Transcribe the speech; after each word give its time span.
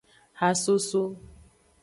Hasoso. 0.39 1.01